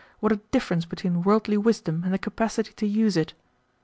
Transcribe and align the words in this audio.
What 0.19 0.31
a 0.31 0.37
difference 0.49 0.85
between 0.85 1.21
worldly 1.21 1.57
wisdom 1.57 2.01
and 2.03 2.11
the 2.11 2.17
capacity 2.17 2.73
to 2.73 2.87
use 2.87 3.15
it!" 3.15 3.35